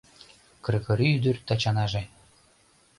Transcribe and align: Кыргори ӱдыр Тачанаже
Кыргори 0.63 1.07
ӱдыр 1.17 1.37
Тачанаже 1.47 2.03